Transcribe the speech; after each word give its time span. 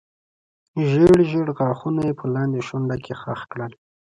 ژېړ 0.87 1.17
ژېړ 1.29 1.47
غاښونه 1.57 2.01
یې 2.07 2.13
په 2.19 2.25
لاندې 2.35 2.59
شونډه 2.67 2.97
کې 3.03 3.13
خښ 3.21 3.41
کړل. 3.51 3.71